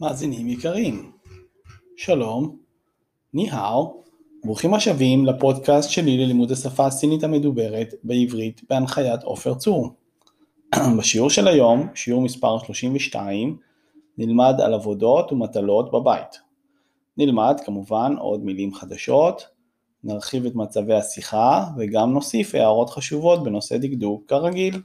[0.00, 1.12] מאזינים יקרים,
[1.96, 2.56] שלום,
[3.34, 4.02] ניהאו,
[4.44, 9.94] ברוכים השבים לפודקאסט שלי ללימוד השפה הסינית המדוברת בעברית בהנחיית עופר צור.
[10.98, 13.56] בשיעור של היום, שיעור מספר 32,
[14.18, 16.40] נלמד על עבודות ומטלות בבית.
[17.16, 19.46] נלמד כמובן עוד מילים חדשות,
[20.04, 24.82] נרחיב את מצבי השיחה וגם נוסיף הערות חשובות בנושא דקדוק כרגיל.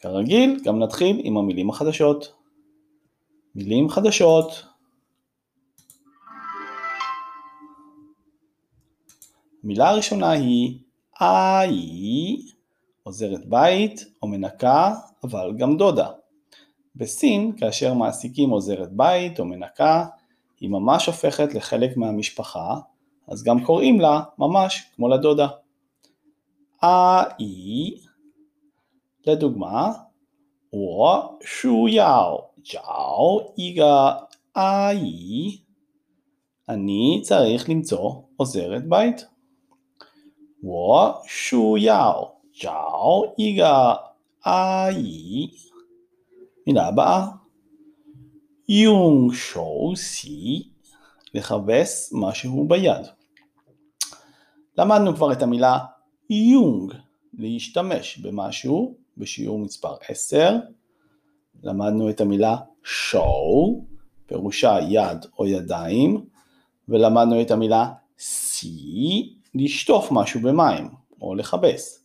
[0.00, 2.37] כרגיל, גם נתחיל עם המילים החדשות.
[3.54, 4.64] מילים חדשות.
[9.64, 10.78] המילה הראשונה היא
[11.20, 12.36] איי,
[13.02, 16.08] עוזרת בית או מנקה, אבל גם דודה.
[16.96, 20.06] בסין, כאשר מעסיקים עוזרת בית או מנקה,
[20.60, 22.76] היא ממש הופכת לחלק מהמשפחה,
[23.28, 25.48] אז גם קוראים לה ממש כמו לדודה.
[26.82, 27.98] איי,
[29.26, 29.92] לדוגמה,
[30.72, 35.63] וו שו יאו 找一个阿姨.
[36.69, 39.25] אני צריך למצוא עוזרת בית.
[40.61, 43.97] 我需要找一个
[44.41, 45.49] 阿姨.
[46.67, 47.43] מילה הבאה.
[48.67, 50.69] 用手洗.
[51.33, 53.05] לכבס משהו ביד.
[54.77, 55.77] למדנו כבר את המילה
[56.29, 56.93] יונג,
[57.33, 60.57] להשתמש במשהו, בשיעור מספר 10.
[61.62, 63.84] למדנו את המילה שואו,
[64.26, 66.24] פירושה יד או ידיים,
[66.88, 70.88] ולמדנו את המילה סי, לשטוף משהו במים
[71.20, 72.04] או לכבס.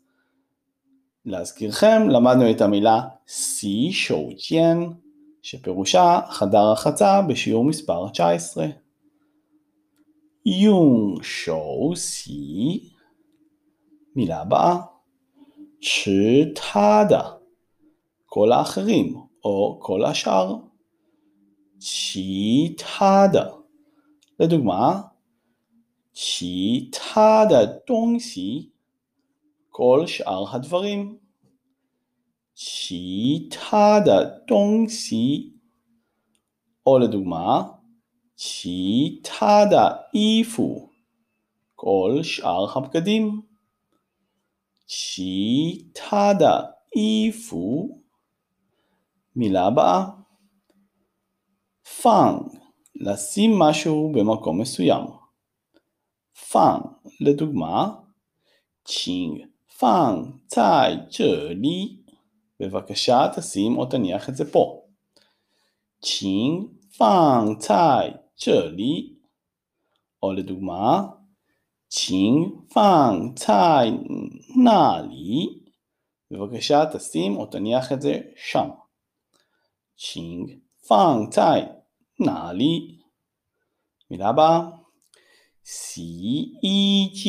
[1.25, 4.93] להזכירכם, למדנו את המילה סי שואוצ'יין,
[5.41, 8.65] שפירושה חדר רחצה בשיעור מספר 19.
[10.45, 12.89] יום, שואו סי,
[14.15, 14.77] מילה הבאה,
[15.81, 17.29] צ'טאדה,
[18.25, 19.32] כל האחרים.
[19.44, 20.68] או כל השאר.
[21.80, 23.64] 其他的
[24.36, 25.12] לדוגמה,
[26.12, 28.72] 其他的东西
[29.70, 31.20] כל שאר הדברים.
[32.54, 35.60] 其他的东西
[36.84, 37.80] או לדוגמה,
[38.34, 40.90] 其他的衣服
[41.76, 43.44] כל שאר הבגדים.
[44.88, 48.01] 其他的衣服
[49.35, 50.05] מילה הבאה
[52.01, 52.41] 放,
[52.95, 55.05] לשים משהו במקום מסוים.
[56.51, 56.83] 放,
[57.19, 57.95] לדוגמה,
[58.85, 59.41] 请
[59.79, 61.97] 放在这里,
[62.59, 64.81] בבקשה תשים או תניח את זה פה.
[66.01, 66.65] 请
[66.97, 69.13] 放在这里,
[70.23, 71.07] או לדוגמה,
[71.87, 73.91] 请放在
[74.63, 75.59] 那里,
[76.31, 78.69] בבקשה תשים או תניח את זה שם.
[79.97, 81.61] 请放在
[82.19, 83.03] 那里.
[84.11, 84.69] מילה הבאה,
[85.65, 87.27] CEG,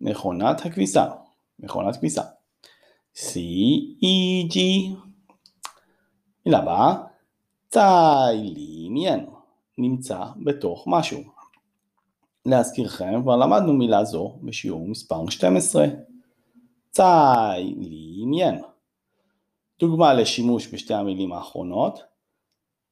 [0.00, 1.06] מכונת הכביסה,
[1.58, 2.22] מכונת כביסה.
[3.14, 4.58] CEG,
[6.46, 6.94] מילה הבאה,
[7.68, 9.26] צאי לעניין,
[9.78, 11.20] נמצא בתוך משהו.
[12.46, 15.86] להזכירכם, כבר למדנו מילה זו בשיעור מספר 12.
[16.90, 18.62] צאי לעניין.
[19.79, 21.99] דוגמה לשימוש בשתי המילים האחרונות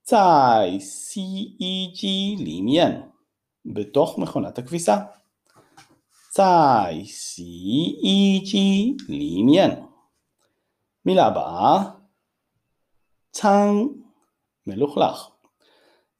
[0.04, 1.20] 在洗
[1.60, 3.10] 衣机里面
[3.64, 5.06] בתוך מכונת הכביסה
[6.32, 7.42] 在洗
[8.02, 9.86] 衣机里面
[11.04, 11.90] מילה הבאה
[13.32, 13.88] 仓
[14.66, 15.30] מלוכלך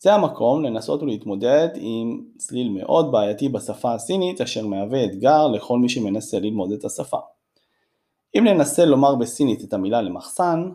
[0.03, 5.89] זה המקום לנסות ולהתמודד עם צליל מאוד בעייתי בשפה הסינית אשר מהווה אתגר לכל מי
[5.89, 7.19] שמנסה ללמוד את השפה.
[8.38, 10.72] אם ננסה לומר בסינית את המילה למחסן,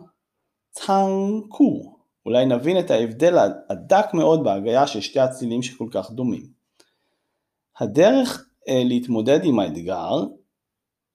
[0.71, 3.37] צאנקו, אולי נבין את ההבדל
[3.69, 6.43] הדק מאוד בהגיה של שתי הצלילים שכל כך דומים.
[7.79, 10.25] הדרך אה, להתמודד עם האתגר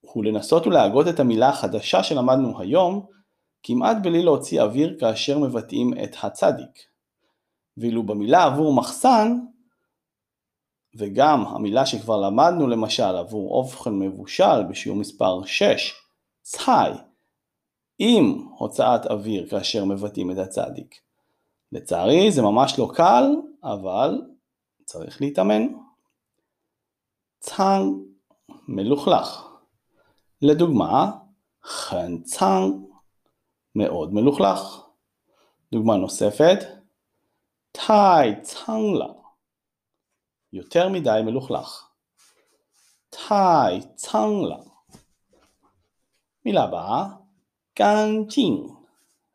[0.01, 3.07] הוא לנסות ולהגות את המילה החדשה שלמדנו היום
[3.63, 6.87] כמעט בלי להוציא אוויר כאשר מבטאים את הצדיק.
[7.77, 9.39] ואילו במילה עבור מחסן,
[10.95, 16.06] וגם המילה שכבר למדנו למשל עבור אובחן מבושל בשיעור מספר 6,
[16.48, 16.93] צהי,
[17.98, 21.01] עם הוצאת אוויר כאשר מבטאים את הצדיק.
[21.72, 23.25] לצערי זה ממש לא קל,
[23.65, 24.22] אבל
[24.84, 25.63] צריך להתאמן.
[27.41, 27.97] צאנג
[28.69, 29.48] מלוכלך.
[30.43, 31.10] לדוגמה,
[31.63, 32.75] חן צאנג
[33.75, 34.87] מאוד מלוכלך.
[35.72, 36.59] דוגמה נוספת,
[37.72, 39.13] טאי צאנגלה
[40.53, 41.89] יותר מדי מלוכלך.
[43.10, 44.66] 太脏了
[46.47, 47.09] מילה הבאה,
[47.78, 48.69] 干净,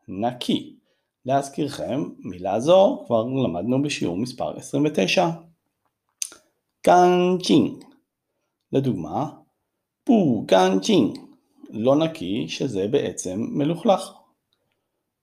[0.08, 0.76] נקי.
[1.24, 5.26] להזכירכם, מילה זו כבר למדנו בשיעור מספר 29.
[6.86, 7.80] 干净
[8.72, 9.30] לדוגמה,
[10.04, 11.12] 不干净
[11.70, 14.12] לא נקי שזה בעצם מלוכלך.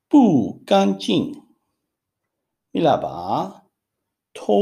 [0.08, 1.34] 不干净
[2.76, 3.50] מילה הבאה,
[4.32, 4.54] 拖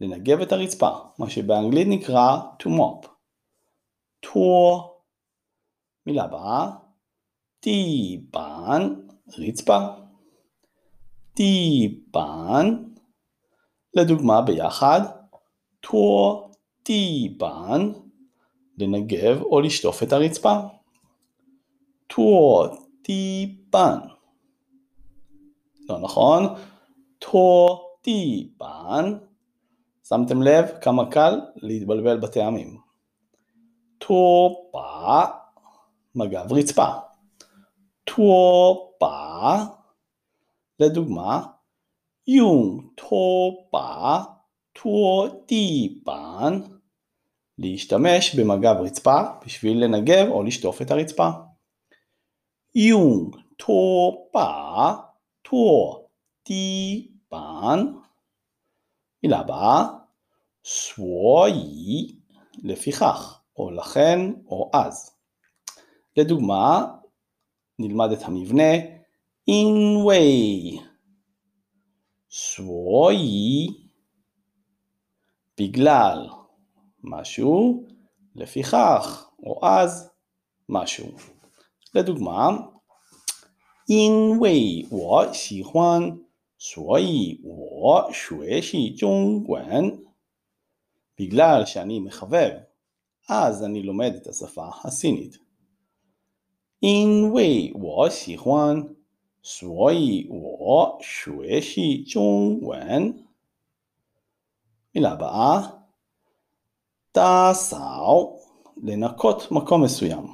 [0.00, 3.08] לנגב את הרצפה, מה שבאנגלית נקרא to mop.
[4.20, 4.95] 拖
[6.06, 6.70] מילה הבאה,
[7.60, 8.94] 地板,
[9.38, 9.78] רצפה.
[11.34, 12.84] 地板,
[13.94, 15.00] לדוגמה ביחד,
[15.80, 16.50] 拖
[16.82, 17.92] 地板,
[18.78, 20.60] לנגב או לשטוף את הרצפה.
[22.06, 22.64] 拖
[23.02, 23.98] 地板.
[25.88, 26.44] לא נכון?
[27.18, 27.66] 拖
[28.00, 29.18] 地板.
[30.08, 32.78] שמתם לב כמה קל להתבלבל בטעמים.
[33.98, 35.24] 拖把,
[36.16, 36.86] מגב רצפה.
[38.04, 39.64] 拖把,
[40.80, 41.46] לדוגמה,
[42.26, 44.20] 用拖把,
[44.72, 46.60] 拖地板,
[47.58, 51.30] להשתמש במגב רצפה בשביל לנגב או לשטוף את הרצפה.
[52.74, 54.92] יום טו פא,
[55.42, 56.06] טו
[56.42, 57.86] טיבן.
[59.22, 59.86] מילה הבאה,
[60.64, 62.16] סוואי,
[62.64, 65.15] לפיכך, או לכן, או אז.
[66.17, 66.87] לדוגמה,
[67.79, 68.73] נלמד את המבנה
[69.49, 70.81] in way,
[72.31, 73.67] סוואי,
[75.59, 76.29] בגלל
[77.03, 77.87] משהו,
[78.35, 80.09] לפיכך, או אז
[80.69, 81.07] משהו.
[81.95, 82.71] לדוגמה,
[83.87, 86.21] 因为我喜欢
[86.57, 90.03] 所以我学习中文.
[91.19, 92.51] בגלל שאני מחבב,
[93.29, 95.37] אז אני לומד את השפה הסינית.
[96.85, 98.95] 因为我喜欢，
[99.41, 103.27] 所以我学习中文。
[104.95, 105.61] מילה הבאה,
[107.11, 108.39] תסאו,
[108.83, 110.25] לנקות מקום מסוים.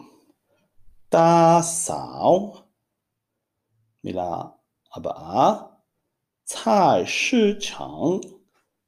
[1.09, 2.53] תסאו.
[4.03, 4.41] מילה
[4.95, 5.67] הבאה,
[6.45, 8.21] 菜市场,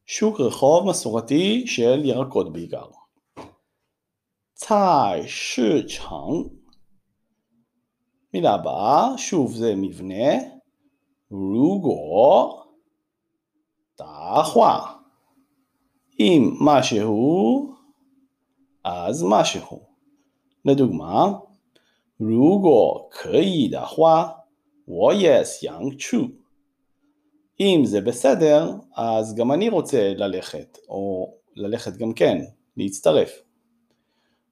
[0.05, 2.89] שוק רחוב מסורתי של ירקות בעיקר.
[4.55, 6.49] 菜市场
[8.33, 10.33] מילה הבאה, שוב זה מבנה,
[11.31, 12.63] רוגו,
[13.95, 14.93] תחווה.
[16.19, 17.73] אם משהו,
[18.83, 19.79] אז משהו.
[20.65, 21.39] לדוגמה,
[22.19, 24.43] 如果可以的话，
[24.85, 26.35] 我也想去。
[27.59, 32.37] אם זה בסדר, אז גם אני רוצה ללכת, או ללכת גם כן,
[32.77, 33.43] להצטרף.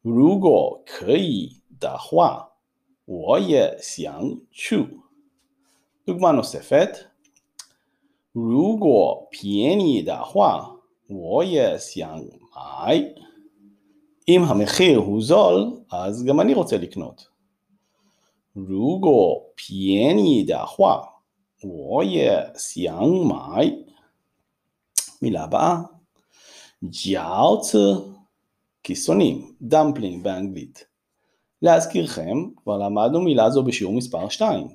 [0.04, 2.48] 如果可以的话，
[3.12, 5.00] 我也想去.
[6.06, 7.08] דוגמה נוספת,
[8.34, 12.24] 如果便宜的话，我也想
[12.54, 13.14] 买.
[14.28, 17.28] אם המחיר הוא זול, אז גם אני רוצה לקנות.
[18.54, 21.22] 如果便宜的话，
[21.64, 23.84] 我也想买.
[25.22, 25.82] מילה הבאה,
[26.84, 27.78] ג'אוצה,
[28.84, 30.88] כיסונים, דמפלינג באנגלית.
[31.63, 34.69] להזכירכם, כבר למדנו מילה זו בשיעור מספר 2.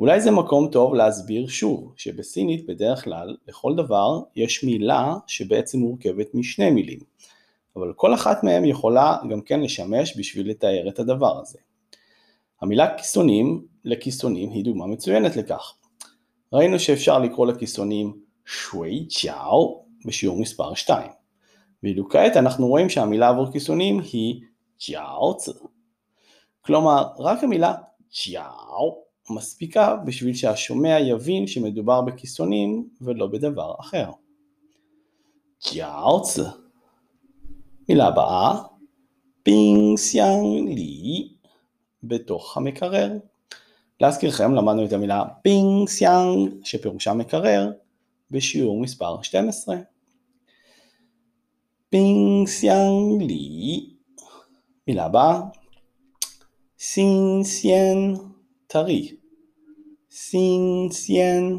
[0.00, 6.34] אולי זה מקום טוב להסביר שוב, שבסינית בדרך כלל לכל דבר יש מילה שבעצם מורכבת
[6.34, 6.98] משני מילים,
[7.76, 11.58] אבל כל אחת מהן יכולה גם כן לשמש בשביל לתאר את הדבר הזה.
[12.60, 15.74] המילה כיסונים לכיסונים היא דוגמה מצוינת לכך.
[16.52, 21.10] ראינו שאפשר לקרוא לכיסונים שווי ג'או בשיעור מספר 2.
[21.82, 24.40] ואילו כעת אנחנו רואים שהמילה עבור כיסונים היא
[24.88, 25.48] ג'אוצ.
[26.64, 27.74] כלומר, רק המילה
[28.26, 34.10] ג'או מספיקה בשביל שהשומע יבין שמדובר בכיסונים ולא בדבר אחר.
[35.74, 36.38] ג'אוצ.
[37.88, 38.62] מילה הבאה,
[39.42, 41.28] 冰箱里,
[42.02, 43.18] בתוך המקרר.
[44.00, 47.72] להזכירכם למדנו את המילה 冰箱 שפירושה מקרר
[48.30, 49.76] בשיעור מספר 12.
[51.90, 53.90] 冰箱里
[54.86, 55.40] מילה הבאה
[56.84, 58.14] 新鲜
[58.66, 59.16] טרי,
[60.10, 61.58] 新鲜.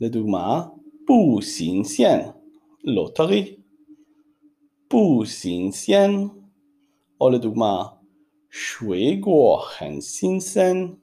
[0.00, 0.66] לדוגמה,
[1.06, 2.20] 不新鲜,
[2.84, 3.56] לא טרי.
[4.90, 6.28] 不新鲜.
[7.20, 7.84] או לדוגמה,
[8.50, 10.94] 水果很新鲜.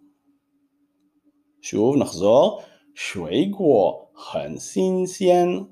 [1.61, 2.61] שוב נחזור,
[2.95, 5.63] 水果很新鲜.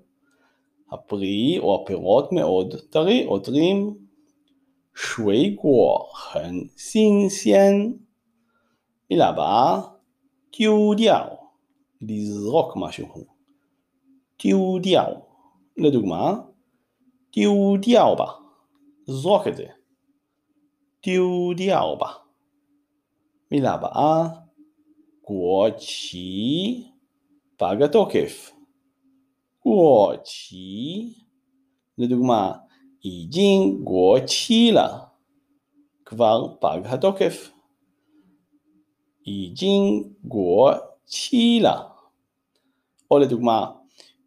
[0.91, 4.08] הפרי או הפירות מאוד טרי או טריים.
[4.99, 7.99] 水果很新鲜.
[9.11, 9.82] מילה הבאה,
[10.52, 11.37] 丢掉
[12.00, 13.26] לזרוק משהו.
[14.38, 15.23] 丢掉
[15.76, 16.44] לדוגמה,
[17.32, 18.38] 丢掉吧
[19.06, 19.66] זרוק את זה.
[21.02, 22.25] 丢掉吧
[23.50, 24.44] מילה הבאה,
[25.23, 26.94] 国旗
[27.56, 28.52] פג התוקף.
[29.64, 31.14] 国旗
[31.99, 32.52] לדוגמה,
[33.00, 35.12] 已经国旗了
[36.04, 37.50] כבר פג התוקף.
[39.25, 41.94] 已经国期了。
[43.11, 43.80] או לדוגמה,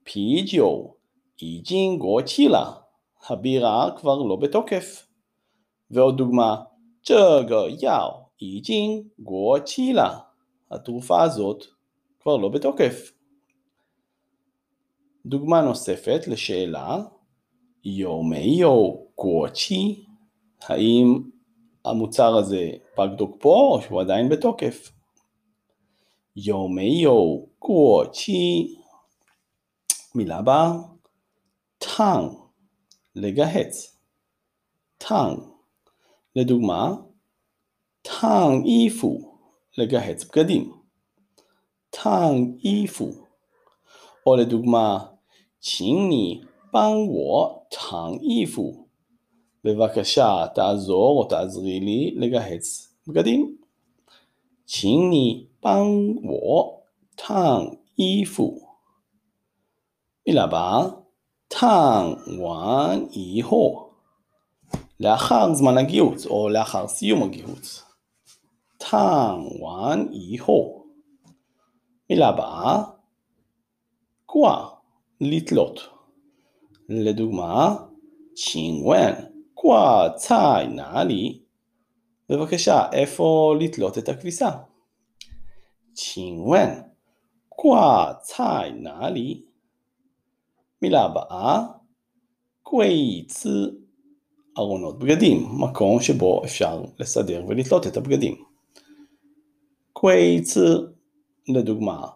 [0.03, 0.97] 啤酒
[1.37, 2.87] 已经国期了.
[3.29, 5.07] הבירה כבר לא בתוקף.
[5.91, 6.67] ועוד דוגמה,
[7.03, 10.27] 这个药已经国期了.
[10.71, 11.63] התרופה הזאת
[12.19, 13.11] כבר לא בתוקף.
[15.25, 17.03] דוגמה נוספת לשאלה,
[17.81, 20.05] 有没有国期?
[20.61, 21.19] האם
[21.85, 24.91] המוצר הזה פג תוקפו או שהוא עדיין בתוקף.
[26.35, 28.77] 有没有过期?
[30.15, 30.71] מילה הבאה,
[31.77, 32.31] טאנג,
[33.15, 33.97] לגהץ.
[34.97, 35.39] טאנג,
[36.35, 36.95] לדוגמה,
[38.01, 39.39] טאנג איפו,
[39.77, 40.73] לגהץ בגדים.
[41.89, 43.27] טאנג איפו.
[44.25, 45.17] או לדוגמה,
[45.61, 48.87] 请你 帮我烫衣服。
[49.63, 53.57] בבקשה תעזור או תעזרי לי לגהץ בגדים.
[54.67, 56.83] 请你帮我
[57.15, 58.61] 烫衣服.
[60.27, 61.03] מילה הבאה,
[61.49, 63.89] 烫完以后,
[64.99, 67.83] לאחר זמן הגיהוץ או לאחר סיום הגיהוץ.
[68.79, 70.83] 烫完以后.
[72.09, 72.83] מילה הבאה,
[74.25, 74.69] 挂,
[75.21, 75.97] לתלות.
[76.91, 77.75] לדוגמה,
[78.35, 79.15] 请问
[79.53, 81.39] קווה צאי נעלי.
[82.29, 84.49] בבקשה, איפה לתלות את הכביסה?
[85.95, 86.91] 请问
[87.49, 89.45] 挂菜哪里?
[90.81, 91.63] מילה הבאה,
[92.63, 93.45] קווייצ
[94.57, 98.43] ארונות בגדים, מקום שבו אפשר לסדר ולתלות את הבגדים.
[99.93, 100.57] קווייצ,
[101.49, 102.07] לדוגמה,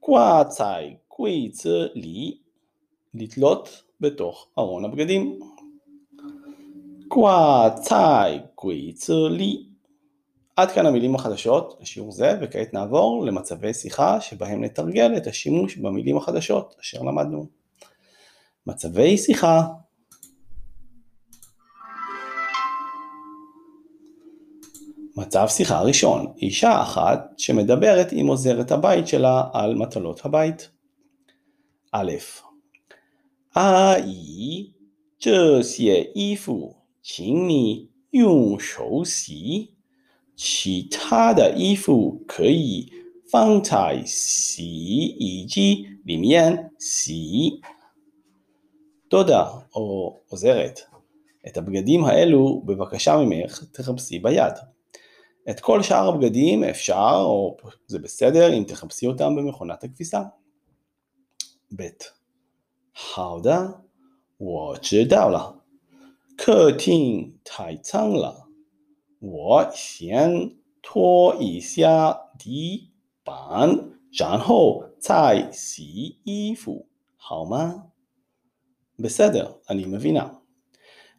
[0.00, 2.38] קוואצאי קווייצ לי,
[3.14, 5.40] לתלות בתוך ארון הבגדים.
[7.10, 9.66] 挂菜鬼子לי.
[10.56, 16.16] עד כאן המילים החדשות לשיעור זה, וכעת נעבור למצבי שיחה שבהם נתרגל את השימוש במילים
[16.16, 17.46] החדשות אשר למדנו.
[18.66, 19.62] מצבי שיחה
[25.16, 30.70] מצב שיחה ראשון, אישה אחת שמדברת עם עוזרת הבית שלה על מטלות הבית.
[31.92, 32.12] א.
[33.54, 34.74] 阿姨，
[35.18, 39.74] 这些衣服请你用手洗，
[40.36, 42.92] 其他的衣服可以
[43.30, 47.60] 放在洗衣机里面洗。
[49.08, 50.80] תודה, או עוזרת.
[51.48, 54.52] את הבגדים האלו בבקשה ממך תחפשי ביד.
[55.50, 60.22] את כל שאר הבגדים אפשר, או זה בסדר, אם תחפשי אותם במכונת הכביסה.
[61.76, 61.82] ב.
[62.94, 63.82] 好的，
[64.36, 65.64] 我知道了。
[66.36, 68.46] 客厅太脏了，
[69.20, 72.90] 我先拖一下地
[73.24, 76.86] 板，然后再洗衣服，
[77.16, 77.90] 好吗？
[78.98, 80.28] בסדר, אני מבינה.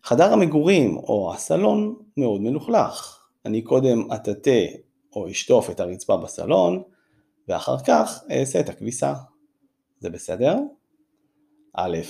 [0.03, 3.19] חדר המגורים או הסלון מאוד מלוכלך.
[3.45, 4.65] אני קודם אטאטא
[5.15, 6.83] או אשטוף את הרצפה בסלון,
[7.47, 9.13] ואחר כך אעשה את הכביסה.
[9.99, 10.55] זה בסדר?
[11.75, 12.03] א',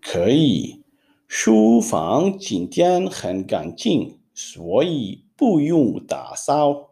[0.00, 0.84] 可以
[1.26, 6.90] 书房今天很干净，所以不用打扫。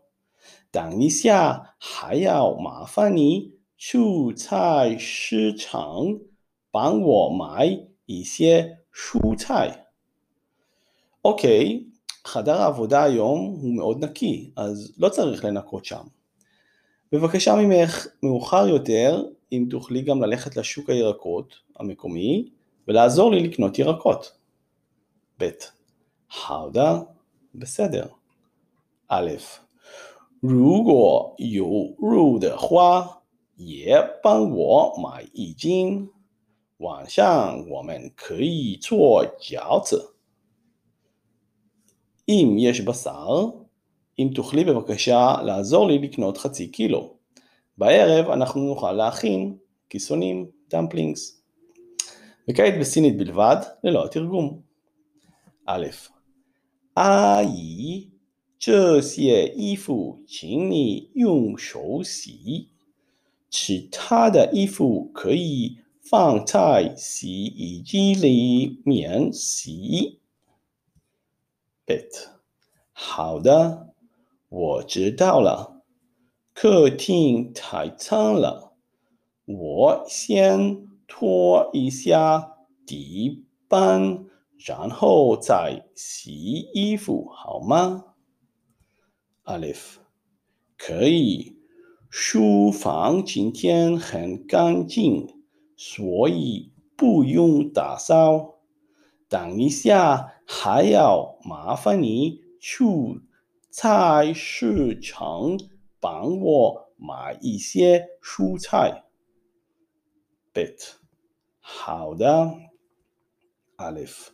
[0.71, 3.99] 等一下还要麻烦你去
[4.35, 6.19] 菜市场
[6.73, 9.85] 帮我买一些蔬菜.
[11.25, 11.85] אוקיי,
[12.25, 16.07] חדר העבודה היום הוא מאוד נקי, אז לא צריך לנקות שם.
[17.13, 22.49] בבקשה ממך, מאוחר יותר, אם תוכלי גם ללכת לשוק הירקות המקומי
[22.89, 24.33] ולעזור לי לקנות ירקות.
[25.39, 25.51] ב.
[26.29, 27.07] 好的
[27.55, 28.09] בסדר.
[29.09, 29.21] א.
[30.41, 33.23] 如果有肉的话，
[33.57, 36.11] 也帮我买一斤。
[36.79, 40.15] 晚上我们可以做饺子。
[42.29, 43.58] אם יש בשר,
[44.19, 47.15] אם תוכלי בבקשה לעזור לי לקנות חצי קילו.
[47.79, 49.57] בערב אנחנו נוכל להכין
[49.91, 51.43] כיסונים, דמפלינגס.
[52.51, 54.61] וכעת בסינית בלבד, ללא התרגום.
[55.67, 55.81] א.
[56.97, 58.11] 阿姨，
[58.59, 62.69] 这些衣服请你用手洗，
[63.51, 65.79] 其他的衣服可以
[66.09, 70.21] 放在洗衣机里面洗。
[71.85, 72.29] Bet，
[72.93, 73.88] 好的，
[74.50, 75.84] 我知道了。
[76.54, 78.76] 客厅太脏了，
[79.46, 84.26] 我先拖一下地板，
[84.58, 86.32] 然后再洗
[86.74, 88.16] 衣服，好吗？
[89.44, 90.02] 阿利夫，
[90.78, 91.56] 可以。
[92.10, 95.28] 书房今天很干净，
[95.78, 98.56] 所以不用打扫。
[99.30, 102.84] 等一下还要麻烦你去
[103.71, 105.59] 菜市场
[106.01, 109.05] 帮我买一些蔬菜。
[110.53, 110.95] Bet，
[111.61, 112.55] 好的。
[113.77, 114.33] 阿利夫，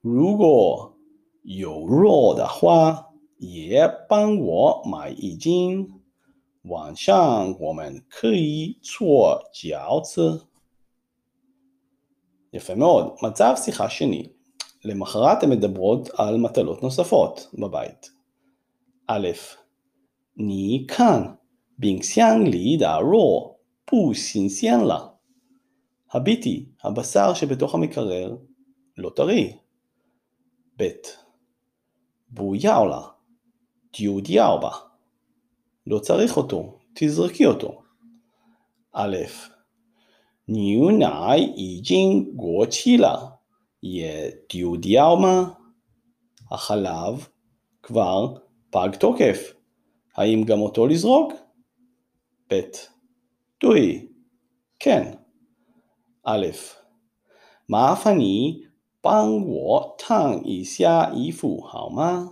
[0.00, 0.96] 如果
[1.42, 3.10] 有肉的话。
[3.38, 5.90] 也帮我买一斤。
[6.62, 10.46] 晚上我们可以做饺子。
[12.52, 13.16] יפה מאוד.
[13.22, 14.28] מצב שיחה שני,
[14.84, 18.10] למחרת הן מדברות על מטלות נוספות בבית.
[19.08, 19.32] א',
[20.34, 21.38] 你看
[21.78, 25.18] 冰箱里的肉不新鲜了.
[26.10, 28.36] הביטי, הבשר שבתוך המקרר
[28.96, 29.58] לא טרי.
[30.76, 30.82] ב',
[32.34, 33.14] 不要了.
[33.92, 34.70] דיו בה.
[35.86, 37.82] לא צריך אותו, תזרקי אותו.
[38.92, 39.16] א',
[40.46, 43.38] 牛奶已经过期了,
[43.82, 45.54] יהיה דיו דיאומה.
[46.50, 47.28] החלב
[47.82, 48.34] כבר
[48.70, 49.52] פג תוקף,
[50.16, 51.32] האם גם אותו לזרוק?
[52.50, 52.60] ב',
[53.60, 54.08] דוי,
[54.78, 55.12] כן.
[56.24, 56.46] א',
[57.66, 58.66] 麻烦你
[59.00, 62.30] 帮我烫一下衣服好吗？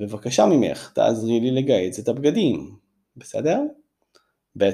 [0.00, 2.78] בבקשה ממך, תעזרי לי לגייס את הבגדים,
[3.16, 3.60] בסדר?
[4.58, 4.70] ב.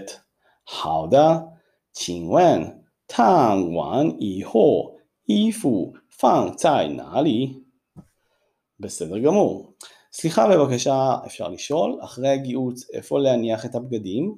[0.64, 1.52] 好的，
[1.92, 7.62] 请问烫完以后衣服放在哪里?
[8.78, 9.74] בסדר גמור.
[10.17, 14.35] סליחה בבקשה, אפשר לשאול, אחרי הגיהוץ איפה להניח את הבגדים?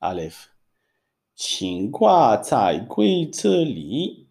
[0.00, 0.22] א',
[1.36, 4.24] צ'ינגווה צאי גווי צלי,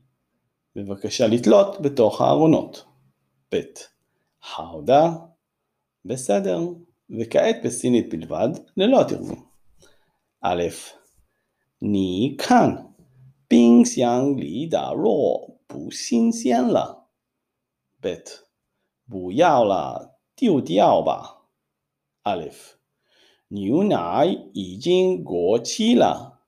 [0.76, 2.86] בבקשה לתלות בתוך הארונות.
[3.56, 3.62] ב',
[4.56, 5.12] האודה,
[6.06, 6.60] בסדר,
[7.20, 9.46] וכעת בסינית בלבד, ללא התרגום.
[10.42, 10.64] א',
[11.82, 12.76] ני כאן,
[13.48, 16.86] פינג סיאנג לי דארו, בו סין סיאן לה.
[18.02, 18.14] ב',
[19.08, 19.98] בו יאו לה
[20.36, 21.48] 丢掉吧。
[22.24, 22.74] Alif，
[23.48, 26.42] 牛奶已经过期了，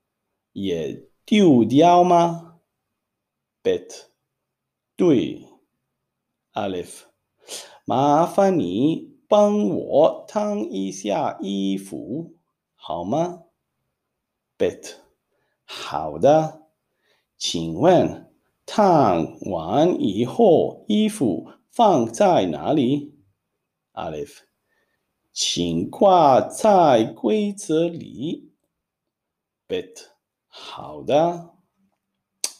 [0.53, 2.59] 也丢掉吗
[3.63, 4.05] ？Bet，
[4.95, 5.47] 对。
[6.53, 7.03] Alif，
[7.85, 12.35] 麻烦你帮我烫一下衣服
[12.75, 13.43] 好吗
[14.57, 14.95] ？Bet，
[15.63, 16.63] 好的。
[17.37, 18.33] 请问，
[18.65, 23.16] 烫完以后衣服放在哪里？
[23.96, 24.42] ？Alif，
[25.32, 28.50] 请挂在柜子里。
[29.68, 30.10] Bet，
[30.48, 31.52] 好的。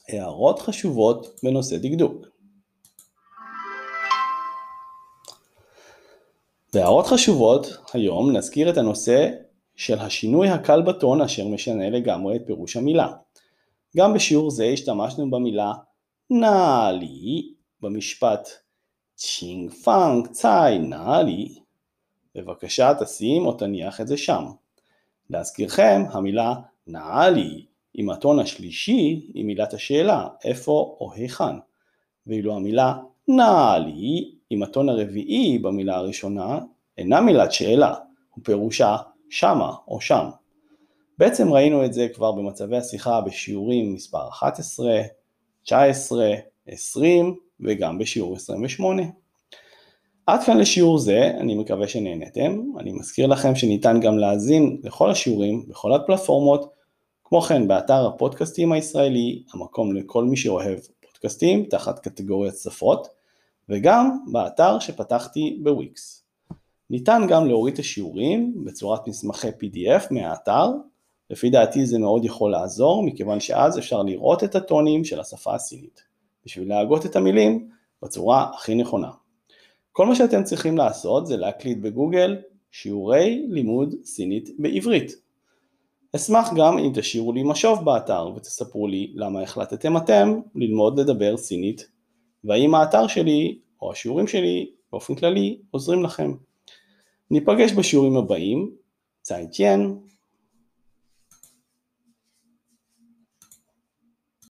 [0.08, 2.26] הערות חשובות בנושא דקדוק
[6.74, 9.30] בהערות חשובות, היום נזכיר את הנושא
[9.76, 13.12] של השינוי הקל בטון אשר משנה לגמרי את פירוש המילה.
[13.96, 15.72] גם בשיעור זה השתמשנו במילה
[16.30, 18.48] נאלי במשפט
[19.17, 21.55] 请放在那里
[22.35, 24.45] בבקשה תשים או תניח את זה שם.
[25.29, 26.53] להזכירכם, המילה
[26.87, 31.55] 哪里 עם הטון השלישי היא מילת השאלה, איפה או היכן,
[32.27, 32.93] ואילו המילה
[33.27, 36.59] נאלי עם הטון הרביעי במילה הראשונה
[36.97, 37.95] אינה מילת שאלה,
[38.37, 38.97] ופירושה
[39.29, 40.29] שמה או שם.
[41.17, 45.01] בעצם ראינו את זה כבר במצבי השיחה בשיעורים מספר 11,
[45.63, 46.33] 19,
[46.67, 49.03] 20 וגם בשיעור 28.
[50.27, 52.61] עד כאן לשיעור זה, אני מקווה שנהנתם.
[52.79, 56.73] אני מזכיר לכם שניתן גם להאזין לכל השיעורים בכל הפלטפורמות,
[57.23, 63.07] כמו כן באתר הפודקאסטים הישראלי, המקום לכל מי שאוהב פודקאסטים תחת קטגוריית שפות,
[63.69, 66.23] וגם באתר שפתחתי בוויקס.
[66.89, 70.71] ניתן גם להוריד את השיעורים בצורת מסמכי PDF מהאתר,
[71.29, 76.01] לפי דעתי זה מאוד יכול לעזור, מכיוון שאז אפשר לראות את הטונים של השפה הסינית,
[76.47, 77.69] בשביל להגות את המילים
[78.03, 79.11] בצורה הכי נכונה.
[79.91, 82.37] כל מה שאתם צריכים לעשות זה להקליט בגוגל
[82.71, 85.11] שיעורי לימוד סינית בעברית.
[86.15, 91.89] אשמח גם אם תשאירו לי משוב באתר ותספרו לי למה החלטתם אתם ללמוד לדבר סינית
[92.43, 96.33] והאם האתר שלי או השיעורים שלי באופן כללי עוזרים לכם.
[97.31, 98.71] ניפגש בשיעורים הבאים,
[99.21, 99.99] צייטיין